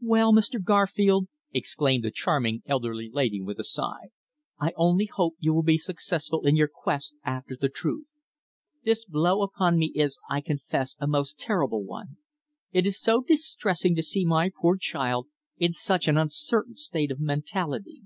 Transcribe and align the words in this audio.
"Well, 0.00 0.32
Mr. 0.32 0.54
Garfield," 0.64 1.28
exclaimed 1.52 2.02
the 2.02 2.10
charming, 2.10 2.62
elderly 2.64 3.10
lady 3.12 3.42
with 3.42 3.58
a 3.60 3.64
sigh, 3.64 4.08
"I 4.58 4.72
only 4.74 5.04
hope 5.04 5.34
you 5.38 5.52
will 5.52 5.62
be 5.62 5.76
successful 5.76 6.46
in 6.46 6.56
your 6.56 6.70
quest 6.74 7.14
after 7.26 7.58
the 7.60 7.68
truth. 7.68 8.06
This 8.84 9.04
blow 9.04 9.42
upon 9.42 9.76
me 9.76 9.92
is, 9.94 10.18
I 10.30 10.40
confess, 10.40 10.96
a 10.98 11.06
most 11.06 11.38
terrible 11.38 11.84
one. 11.84 12.16
It 12.70 12.86
is 12.86 12.98
so 12.98 13.20
distressing 13.20 13.94
to 13.96 14.02
see 14.02 14.24
my 14.24 14.48
poor 14.62 14.78
child 14.78 15.28
in 15.58 15.74
such 15.74 16.08
an 16.08 16.16
uncertain 16.16 16.74
state 16.74 17.10
of 17.10 17.20
mentality. 17.20 18.04